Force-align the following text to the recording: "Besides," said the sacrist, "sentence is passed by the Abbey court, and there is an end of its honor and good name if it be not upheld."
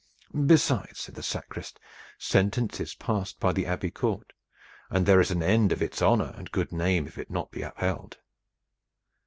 "Besides," 0.47 0.99
said 1.01 1.13
the 1.13 1.21
sacrist, 1.21 1.79
"sentence 2.17 2.79
is 2.79 2.95
passed 2.95 3.39
by 3.39 3.53
the 3.53 3.67
Abbey 3.67 3.91
court, 3.91 4.33
and 4.89 5.05
there 5.05 5.21
is 5.21 5.29
an 5.29 5.43
end 5.43 5.71
of 5.71 5.79
its 5.83 6.01
honor 6.01 6.33
and 6.35 6.51
good 6.51 6.71
name 6.71 7.05
if 7.05 7.19
it 7.19 7.27
be 7.27 7.33
not 7.35 7.55
upheld." 7.55 8.17